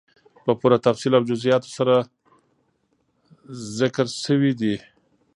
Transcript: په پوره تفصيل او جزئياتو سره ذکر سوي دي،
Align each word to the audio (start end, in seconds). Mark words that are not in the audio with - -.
په 0.43 0.51
پوره 0.59 0.77
تفصيل 0.87 1.13
او 1.17 1.23
جزئياتو 1.29 1.69
سره 1.77 1.93
ذکر 3.79 4.07
سوي 4.23 4.51
دي، 4.59 4.75